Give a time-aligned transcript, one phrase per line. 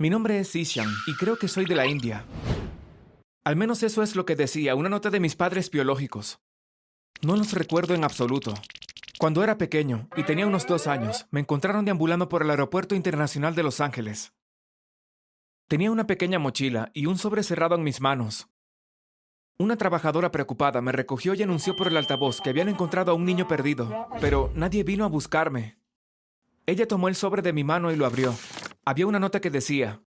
[0.00, 2.24] Mi nombre es Ishan y creo que soy de la India.
[3.42, 6.38] Al menos eso es lo que decía una nota de mis padres biológicos.
[7.20, 8.54] No los recuerdo en absoluto.
[9.18, 13.56] Cuando era pequeño y tenía unos dos años, me encontraron deambulando por el Aeropuerto Internacional
[13.56, 14.32] de Los Ángeles.
[15.66, 18.48] Tenía una pequeña mochila y un sobre cerrado en mis manos.
[19.58, 23.24] Una trabajadora preocupada me recogió y anunció por el altavoz que habían encontrado a un
[23.24, 25.76] niño perdido, pero nadie vino a buscarme.
[26.66, 28.32] Ella tomó el sobre de mi mano y lo abrió.
[28.88, 30.02] Había una nota que decía,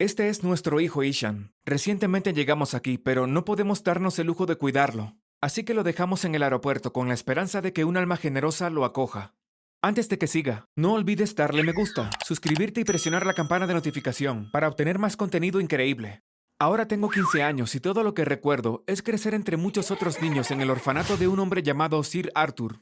[0.00, 1.54] Este es nuestro hijo Ishan.
[1.64, 5.16] Recientemente llegamos aquí, pero no podemos darnos el lujo de cuidarlo.
[5.40, 8.68] Así que lo dejamos en el aeropuerto con la esperanza de que un alma generosa
[8.68, 9.36] lo acoja.
[9.80, 13.74] Antes de que siga, no olvides darle me gusta, suscribirte y presionar la campana de
[13.74, 16.24] notificación para obtener más contenido increíble.
[16.58, 20.50] Ahora tengo 15 años y todo lo que recuerdo es crecer entre muchos otros niños
[20.50, 22.80] en el orfanato de un hombre llamado Sir Arthur.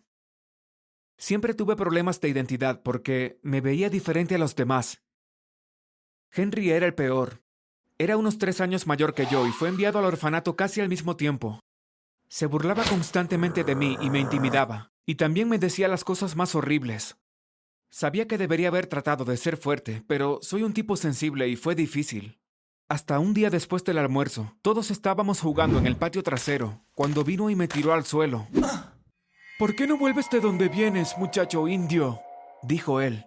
[1.18, 5.03] Siempre tuve problemas de identidad porque me veía diferente a los demás.
[6.36, 7.42] Henry era el peor.
[7.96, 11.16] Era unos tres años mayor que yo y fue enviado al orfanato casi al mismo
[11.16, 11.60] tiempo.
[12.28, 16.56] Se burlaba constantemente de mí y me intimidaba, y también me decía las cosas más
[16.56, 17.16] horribles.
[17.88, 21.76] Sabía que debería haber tratado de ser fuerte, pero soy un tipo sensible y fue
[21.76, 22.40] difícil.
[22.88, 27.48] Hasta un día después del almuerzo, todos estábamos jugando en el patio trasero, cuando vino
[27.48, 28.48] y me tiró al suelo.
[29.56, 32.18] ¿Por qué no vuelves de donde vienes, muchacho indio?
[32.64, 33.24] dijo él.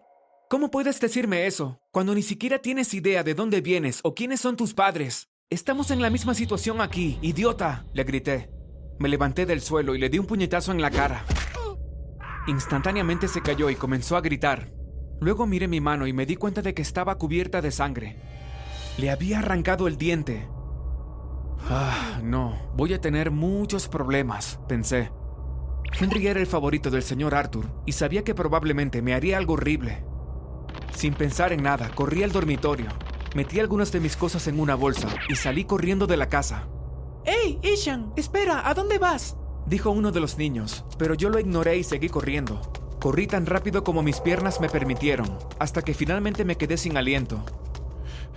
[0.49, 4.55] ¿Cómo puedes decirme eso, cuando ni siquiera tienes idea de dónde vienes o quiénes son
[4.55, 5.27] tus padres?
[5.49, 8.49] Estamos en la misma situación aquí, idiota, le grité.
[8.97, 11.25] Me levanté del suelo y le di un puñetazo en la cara.
[12.47, 14.71] Instantáneamente se cayó y comenzó a gritar.
[15.19, 18.15] Luego miré mi mano y me di cuenta de que estaba cubierta de sangre.
[18.97, 20.47] Le había arrancado el diente.
[21.69, 25.11] Ah, no, voy a tener muchos problemas, pensé.
[25.99, 30.06] Henry era el favorito del señor Arthur y sabía que probablemente me haría algo horrible.
[30.97, 32.87] Sin pensar en nada, corrí al dormitorio,
[33.35, 36.67] metí algunas de mis cosas en una bolsa y salí corriendo de la casa.
[37.23, 38.13] ¡Hey, Ishan!
[38.15, 38.67] ¡Espera!
[38.67, 39.37] ¿A dónde vas?
[39.67, 42.59] Dijo uno de los niños, pero yo lo ignoré y seguí corriendo.
[42.99, 47.45] Corrí tan rápido como mis piernas me permitieron, hasta que finalmente me quedé sin aliento.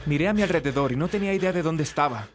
[0.05, 2.29] Miré a mi alrededor y no tenía idea de dónde estaba.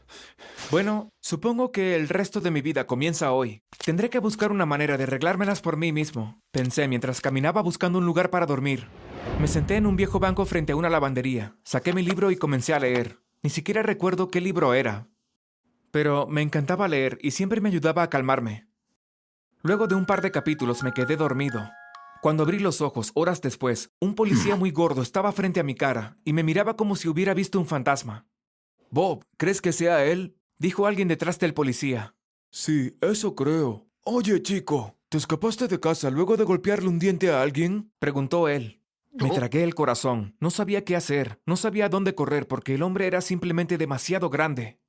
[0.71, 3.61] Bueno, supongo que el resto de mi vida comienza hoy.
[3.77, 8.07] Tendré que buscar una manera de arreglármelas por mí mismo, pensé mientras caminaba buscando un
[8.07, 8.87] lugar para dormir.
[9.39, 12.73] Me senté en un viejo banco frente a una lavandería, saqué mi libro y comencé
[12.73, 13.19] a leer.
[13.43, 15.07] Ni siquiera recuerdo qué libro era.
[15.91, 18.67] Pero me encantaba leer y siempre me ayudaba a calmarme.
[19.61, 21.69] Luego de un par de capítulos me quedé dormido,
[22.25, 26.17] cuando abrí los ojos, horas después, un policía muy gordo estaba frente a mi cara
[26.25, 28.25] y me miraba como si hubiera visto un fantasma.
[28.89, 30.35] Bob, ¿crees que sea él?
[30.57, 32.15] dijo alguien detrás del policía.
[32.49, 33.85] Sí, eso creo.
[34.03, 37.91] Oye, chico, ¿te escapaste de casa luego de golpearle un diente a alguien?
[37.99, 38.81] preguntó él.
[39.15, 40.35] Me tragué el corazón.
[40.39, 41.39] No sabía qué hacer.
[41.45, 44.79] No sabía dónde correr porque el hombre era simplemente demasiado grande.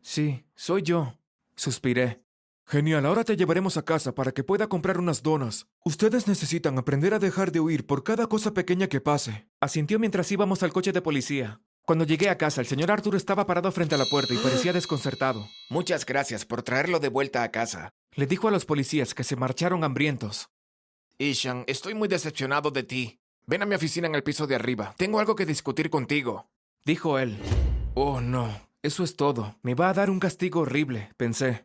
[0.00, 1.18] Sí, soy yo,
[1.56, 2.22] suspiré.
[2.66, 5.66] Genial, ahora te llevaremos a casa para que pueda comprar unas donas.
[5.84, 9.48] Ustedes necesitan aprender a dejar de huir por cada cosa pequeña que pase.
[9.58, 11.62] Asintió mientras íbamos al coche de policía.
[11.86, 14.72] Cuando llegué a casa, el señor Arthur estaba parado frente a la puerta y parecía
[14.74, 15.48] desconcertado.
[15.70, 17.88] Muchas gracias por traerlo de vuelta a casa.
[18.12, 20.50] Le dijo a los policías que se marcharon hambrientos.
[21.16, 23.20] Ishan, estoy muy decepcionado de ti.
[23.48, 24.94] Ven a mi oficina en el piso de arriba.
[24.98, 26.50] Tengo algo que discutir contigo.
[26.84, 27.38] Dijo él.
[27.94, 28.54] Oh, no.
[28.82, 29.56] Eso es todo.
[29.62, 31.64] Me va a dar un castigo horrible, pensé.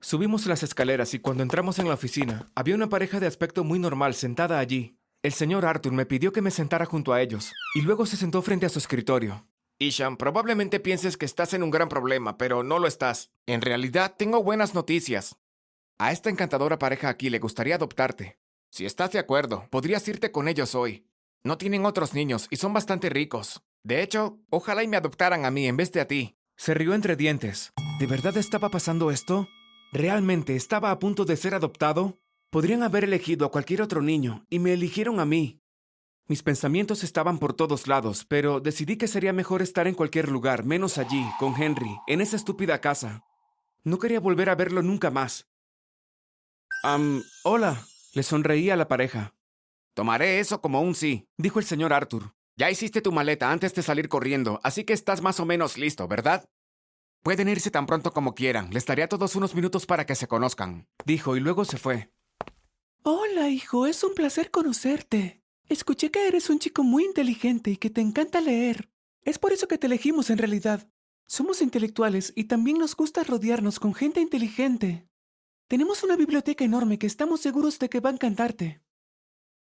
[0.00, 3.80] Subimos las escaleras y cuando entramos en la oficina, había una pareja de aspecto muy
[3.80, 5.00] normal sentada allí.
[5.24, 8.40] El señor Arthur me pidió que me sentara junto a ellos, y luego se sentó
[8.40, 9.48] frente a su escritorio.
[9.80, 13.32] Ishan, probablemente pienses que estás en un gran problema, pero no lo estás.
[13.46, 15.36] En realidad, tengo buenas noticias.
[15.98, 18.38] A esta encantadora pareja aquí le gustaría adoptarte.
[18.70, 21.04] Si estás de acuerdo, podrías irte con ellos hoy.
[21.42, 23.62] No tienen otros niños y son bastante ricos.
[23.82, 26.36] De hecho, ojalá y me adoptaran a mí en vez de a ti.
[26.56, 27.72] Se rió entre dientes.
[27.98, 29.48] ¿De verdad estaba pasando esto?
[29.92, 32.18] ¿Realmente estaba a punto de ser adoptado?
[32.50, 35.60] Podrían haber elegido a cualquier otro niño, y me eligieron a mí.
[36.28, 40.64] Mis pensamientos estaban por todos lados, pero decidí que sería mejor estar en cualquier lugar,
[40.64, 43.24] menos allí, con Henry, en esa estúpida casa.
[43.82, 45.48] No quería volver a verlo nunca más.
[46.84, 49.34] Um, hola, le sonreí a la pareja.
[49.94, 52.34] Tomaré eso como un sí, dijo el señor Arthur.
[52.56, 56.06] Ya hiciste tu maleta antes de salir corriendo, así que estás más o menos listo,
[56.08, 56.48] ¿verdad?
[57.22, 58.70] Pueden irse tan pronto como quieran.
[58.70, 60.88] Les daría a todos unos minutos para que se conozcan.
[61.04, 62.10] Dijo y luego se fue.
[63.02, 63.86] Hola, hijo.
[63.86, 65.42] Es un placer conocerte.
[65.68, 68.90] Escuché que eres un chico muy inteligente y que te encanta leer.
[69.22, 70.88] Es por eso que te elegimos en realidad.
[71.26, 75.06] Somos intelectuales y también nos gusta rodearnos con gente inteligente.
[75.70, 78.80] Tenemos una biblioteca enorme que estamos seguros de que va a encantarte.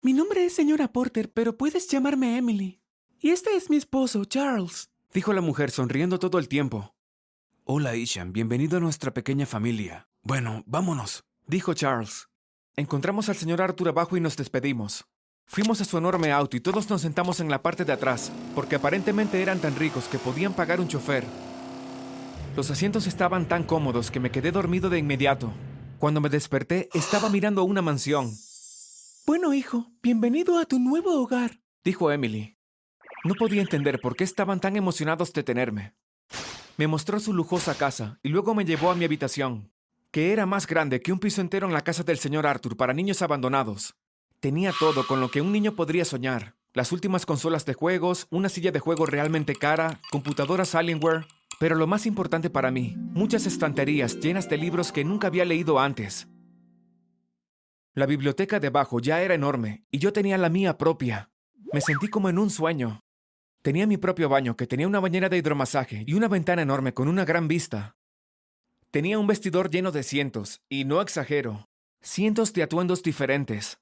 [0.01, 2.81] Mi nombre es señora Porter, pero puedes llamarme Emily.
[3.19, 4.91] Y este es mi esposo, Charles.
[5.13, 6.95] Dijo la mujer sonriendo todo el tiempo.
[7.65, 8.33] Hola, Ishan.
[8.33, 10.09] Bienvenido a nuestra pequeña familia.
[10.23, 11.25] Bueno, vámonos.
[11.49, 12.29] Dijo Charles.
[12.77, 15.05] Encontramos al señor Arthur abajo y nos despedimos.
[15.47, 18.77] Fuimos a su enorme auto y todos nos sentamos en la parte de atrás, porque
[18.77, 21.25] aparentemente eran tan ricos que podían pagar un chofer.
[22.55, 25.53] Los asientos estaban tan cómodos que me quedé dormido de inmediato.
[25.99, 28.33] Cuando me desperté, estaba mirando a una mansión,
[29.27, 31.61] Bueno, hijo, bienvenido a tu nuevo hogar.
[31.85, 32.57] dijo Emily.
[33.25, 35.95] No podía entender por qué estaban tan emocionados de tenerme.
[36.77, 39.73] Me mostró su lujosa casa y luego me llevó a mi habitación,
[40.13, 42.95] que era más grande que un piso entero en la casa del señor Arthur para
[42.95, 43.97] niños abandonados.
[44.39, 46.55] Tenía todo con lo que un niño podría soñar.
[46.75, 51.27] Las últimas consolas de juegos, una silla de juego realmente cara, computadoras Alienware,
[51.59, 55.79] pero lo más importante para mí, muchas estanterías llenas de libros que nunca había leído
[55.79, 56.29] antes.
[57.95, 61.31] La biblioteca debajo ya era enorme y yo tenía la mía propia.
[61.73, 63.01] Me sentí como en un sueño.
[63.63, 67.09] Tenía mi propio baño que tenía una bañera de hidromasaje y una ventana enorme con
[67.09, 67.97] una gran vista.
[68.91, 71.69] Tenía un vestidor lleno de cientos, y no exagero,
[72.01, 73.81] cientos de atuendos diferentes.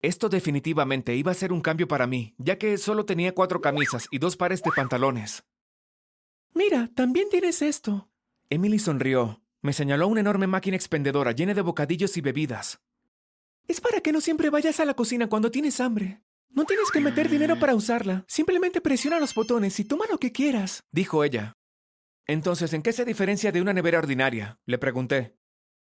[0.00, 4.06] Esto definitivamente iba a ser un cambio para mí, ya que solo tenía cuatro camisas
[4.10, 5.44] y dos pares de pantalones.
[6.54, 8.08] Mira, también tienes esto.
[8.50, 9.42] Emily sonrió.
[9.62, 12.80] Me señaló una enorme máquina expendedora llena de bocadillos y bebidas.
[13.66, 16.22] Es para que no siempre vayas a la cocina cuando tienes hambre.
[16.50, 18.24] No tienes que meter dinero para usarla.
[18.28, 20.84] Simplemente presiona los botones y toma lo que quieras.
[20.92, 21.52] Dijo ella.
[22.26, 24.58] Entonces, ¿en qué se diferencia de una nevera ordinaria?
[24.66, 25.36] Le pregunté.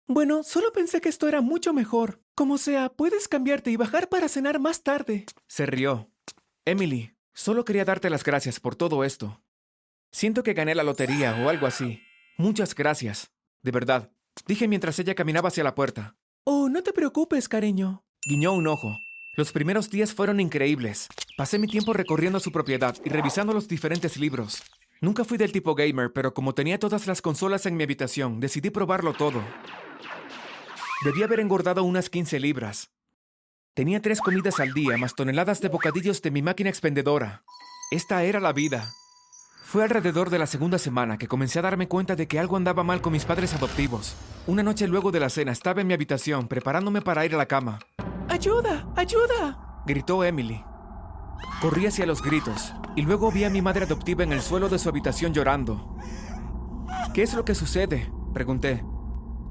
[0.08, 2.22] Bueno, solo pensé que esto era mucho mejor.
[2.36, 5.26] Como sea, puedes cambiarte y bajar para cenar más tarde.
[5.48, 6.12] Se rió.
[6.66, 9.42] Emily, solo quería darte las gracias por todo esto.
[10.18, 12.02] Siento que gané la lotería o algo así.
[12.40, 13.30] Muchas gracias.
[13.62, 14.10] De verdad.
[14.48, 16.16] Dije mientras ella caminaba hacia la puerta.
[16.44, 18.04] Oh, no te preocupes, cariño.
[18.28, 18.98] Guiñó un ojo.
[19.36, 21.08] Los primeros días fueron increíbles.
[21.38, 24.64] Pasé mi tiempo recorriendo su propiedad y revisando los diferentes libros.
[25.02, 28.72] Nunca fui del tipo gamer, pero como tenía todas las consolas en mi habitación, decidí
[28.72, 29.44] probarlo todo.
[31.06, 32.90] Debía haber engordado unas 15 libras.
[33.76, 37.44] Tenía tres comidas al día, más toneladas de bocadillos de mi máquina expendedora.
[37.92, 38.92] Esta era la vida.
[39.68, 42.86] Fue alrededor de la segunda semana que comencé a darme cuenta de que algo andaba
[42.86, 44.16] mal con mis padres adoptivos.
[44.48, 47.48] Una noche luego de la cena estaba en mi habitación preparándome para ir a la
[47.48, 47.80] cama.
[48.30, 48.88] ¡Ayuda!
[48.96, 49.84] ¡Ayuda!
[49.86, 50.64] Gritó Emily.
[51.60, 54.80] Corrí hacia los gritos y luego vi a mi madre adoptiva en el suelo de
[54.80, 55.98] su habitación llorando.
[57.14, 58.10] ¿Qué es lo que sucede?
[58.34, 58.86] Pregunté.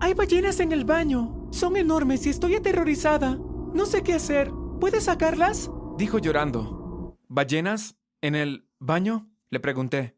[0.00, 1.46] Hay ballenas en el baño.
[1.50, 3.36] Son enormes y estoy aterrorizada.
[3.74, 4.50] No sé qué hacer.
[4.80, 5.70] ¿Puedes sacarlas?
[5.98, 7.18] Dijo llorando.
[7.28, 7.96] ¿Ballenas?
[8.22, 9.28] ¿En el baño?
[9.50, 10.16] Le pregunté.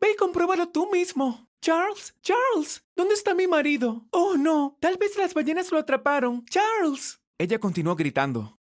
[0.00, 1.48] Ve y compruébalo tú mismo.
[1.60, 4.06] Charles, Charles, ¿dónde está mi marido?
[4.10, 6.44] Oh, no, tal vez las ballenas lo atraparon.
[6.46, 7.20] Charles.
[7.36, 8.58] Ella continuó gritando.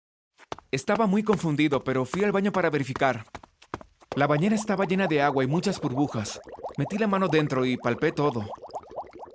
[0.72, 3.26] Estaba muy confundido, pero fui al baño para verificar.
[4.16, 6.40] La bañera estaba llena de agua y muchas burbujas.
[6.78, 8.46] Metí la mano dentro y palpé todo.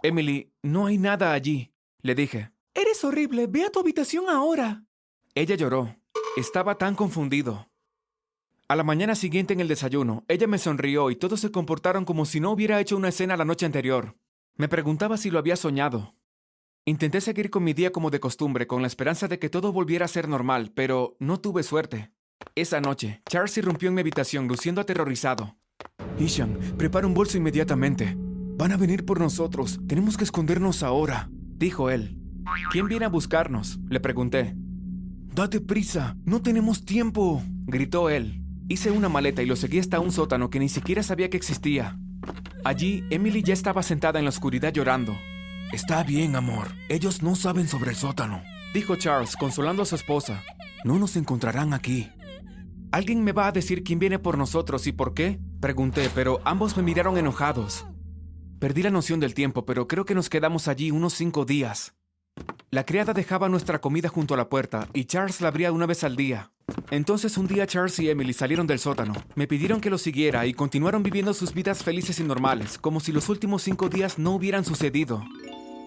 [0.02, 2.52] Emily, no hay nada allí, le dije.
[2.74, 3.46] Eres horrible.
[3.46, 4.84] Ve a tu habitación ahora.
[5.34, 5.96] Ella lloró.
[6.36, 7.70] Estaba tan confundido.
[8.68, 12.24] A la mañana siguiente en el desayuno, ella me sonrió y todos se comportaron como
[12.24, 14.16] si no hubiera hecho una escena la noche anterior.
[14.56, 16.16] Me preguntaba si lo había soñado.
[16.84, 20.06] Intenté seguir con mi día como de costumbre, con la esperanza de que todo volviera
[20.06, 22.10] a ser normal, pero no tuve suerte.
[22.56, 25.56] Esa noche, Charles irrumpió en mi habitación luciendo aterrorizado.
[26.18, 28.16] Ishan, prepara un bolso inmediatamente.
[28.18, 29.78] Van a venir por nosotros.
[29.86, 31.28] Tenemos que escondernos ahora.
[31.30, 32.18] Dijo él.
[32.72, 33.78] ¿Quién viene a buscarnos?
[33.88, 34.54] Le pregunté.
[34.56, 36.16] Date prisa.
[36.24, 37.44] No tenemos tiempo.
[37.66, 38.45] Gritó él.
[38.68, 41.98] Hice una maleta y lo seguí hasta un sótano que ni siquiera sabía que existía.
[42.64, 45.16] Allí, Emily ya estaba sentada en la oscuridad llorando.
[45.72, 46.68] Está bien, amor.
[46.88, 48.42] Ellos no saben sobre el sótano.
[48.74, 50.42] Dijo Charles, consolando a su esposa.
[50.84, 52.08] No nos encontrarán aquí.
[52.90, 55.40] ¿Alguien me va a decir quién viene por nosotros y por qué?
[55.60, 57.86] Pregunté, pero ambos me miraron enojados.
[58.58, 61.95] Perdí la noción del tiempo, pero creo que nos quedamos allí unos cinco días.
[62.70, 66.04] La criada dejaba nuestra comida junto a la puerta y Charles la abría una vez
[66.04, 66.50] al día.
[66.90, 69.14] Entonces un día Charles y Emily salieron del sótano.
[69.34, 73.12] Me pidieron que los siguiera y continuaron viviendo sus vidas felices y normales, como si
[73.12, 75.24] los últimos cinco días no hubieran sucedido.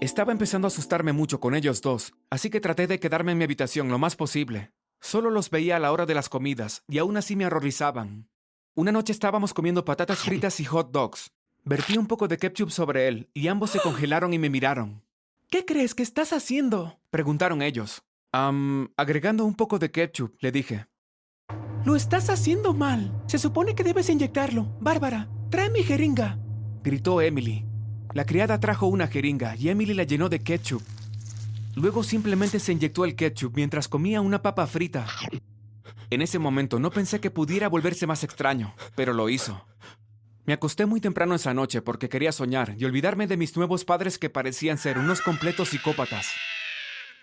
[0.01, 3.43] Estaba empezando a asustarme mucho con ellos dos, así que traté de quedarme en mi
[3.43, 4.71] habitación lo más posible.
[5.01, 8.29] Solo los veía a la hora de las comidas y aún así me horrorizaban.
[8.75, 11.31] Una noche estábamos comiendo patatas fritas y hot dogs.
[11.65, 15.03] Vertí un poco de ketchup sobre él y ambos se congelaron y me miraron.
[15.51, 16.99] ¿Qué crees que estás haciendo?
[17.09, 18.03] Preguntaron ellos.
[18.31, 20.85] Am, agregando un poco de ketchup, le dije.
[21.85, 23.23] Lo estás haciendo mal.
[23.25, 24.77] Se supone que debes inyectarlo.
[24.79, 26.37] Bárbara, trae mi jeringa.
[26.83, 27.65] Gritó Emily.
[28.13, 30.83] La criada trajo una jeringa y Emily la llenó de ketchup.
[31.75, 35.07] Luego simplemente se inyectó el ketchup mientras comía una papa frita.
[36.11, 39.65] En ese momento no pensé que pudiera volverse más extraño, pero lo hizo.
[40.49, 44.17] Me acosté muy temprano esa noche porque quería soñar y olvidarme de mis nuevos padres
[44.17, 46.25] que parecían ser unos completos psicópatas.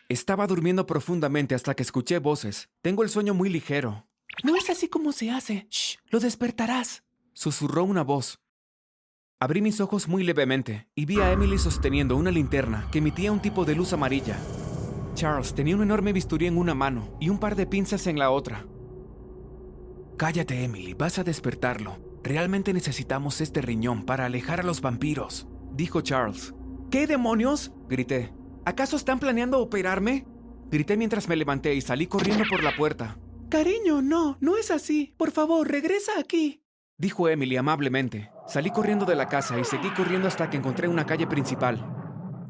[0.08, 2.68] Estaba durmiendo profundamente hasta que escuché voces.
[2.82, 4.06] Tengo el sueño muy ligero.
[4.44, 5.66] No es así como se hace.
[5.68, 7.02] Shh, lo despertarás.
[7.32, 8.38] Susurró una voz.
[9.40, 13.42] Abrí mis ojos muy levemente y vi a Emily sosteniendo una linterna que emitía un
[13.42, 14.38] tipo de luz amarilla.
[15.14, 18.30] Charles tenía un enorme bisturí en una mano y un par de pinzas en la
[18.30, 18.64] otra.
[20.16, 22.06] Cállate, Emily, vas a despertarlo.
[22.26, 26.52] Realmente necesitamos este riñón para alejar a los vampiros, dijo Charles.
[26.90, 27.70] ¿Qué demonios?
[27.88, 28.34] grité.
[28.64, 30.26] ¿Acaso están planeando operarme?
[30.68, 33.16] Grité mientras me levanté y salí corriendo por la puerta.
[33.48, 35.14] Cariño, no, no es así.
[35.16, 36.64] Por favor, regresa aquí.
[36.98, 38.28] Dijo Emily amablemente.
[38.48, 41.86] Salí corriendo de la casa y seguí corriendo hasta que encontré una calle principal.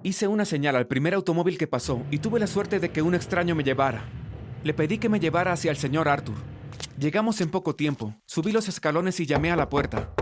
[0.03, 3.15] Hice una señal al primer automóvil que pasó y tuve la suerte de que un
[3.15, 4.09] extraño me llevara.
[4.65, 6.56] Le pedí que me llevara hacia el señor Arthur.
[6.99, 8.15] Llegamos en poco tiempo.
[8.25, 10.15] Subí los escalones y llamé a la puerta.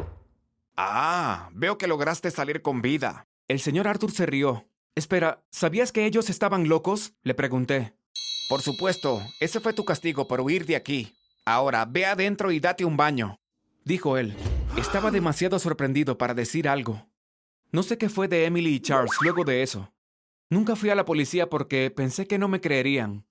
[0.77, 3.29] Ah, veo que lograste salir con vida.
[3.47, 4.67] El señor Arthur se rió.
[4.97, 7.13] Espera, ¿sabías que ellos estaban locos?
[7.23, 7.95] Le pregunté.
[8.49, 11.15] Por supuesto, ese fue tu castigo por huir de aquí.
[11.45, 13.39] Ahora, ve adentro y date un baño.
[13.85, 14.35] Dijo él.
[14.77, 17.07] Estaba demasiado sorprendido para decir algo.
[17.71, 19.93] No sé qué fue de Emily y Charles luego de eso.
[20.51, 23.27] Nunca fui a la policía porque pensé que no me creerían.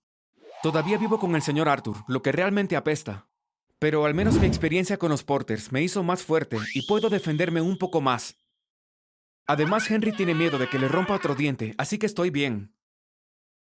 [0.62, 3.28] Todavía vivo con el señor Arthur, lo que realmente apesta.
[3.84, 7.60] Pero al menos mi experiencia con los Porters me hizo más fuerte y puedo defenderme
[7.60, 8.38] un poco más.
[9.46, 12.74] Además, Henry tiene miedo de que le rompa otro diente, así que estoy bien.